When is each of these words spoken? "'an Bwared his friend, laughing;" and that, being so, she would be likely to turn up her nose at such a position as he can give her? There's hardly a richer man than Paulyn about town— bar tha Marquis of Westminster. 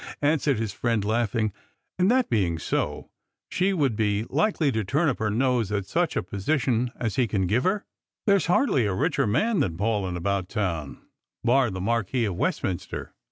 "'an 0.23 0.39
Bwared 0.39 0.57
his 0.57 0.71
friend, 0.73 1.05
laughing;" 1.05 1.53
and 1.99 2.09
that, 2.09 2.27
being 2.27 2.57
so, 2.57 3.11
she 3.51 3.71
would 3.71 3.95
be 3.95 4.25
likely 4.31 4.71
to 4.71 4.83
turn 4.83 5.07
up 5.09 5.19
her 5.19 5.29
nose 5.29 5.71
at 5.71 5.85
such 5.85 6.15
a 6.15 6.23
position 6.23 6.91
as 6.95 7.17
he 7.17 7.27
can 7.27 7.45
give 7.45 7.65
her? 7.65 7.85
There's 8.25 8.47
hardly 8.47 8.87
a 8.87 8.95
richer 8.95 9.27
man 9.27 9.59
than 9.59 9.77
Paulyn 9.77 10.17
about 10.17 10.49
town— 10.49 11.05
bar 11.45 11.69
tha 11.69 11.81
Marquis 11.81 12.25
of 12.25 12.35
Westminster. 12.35 13.13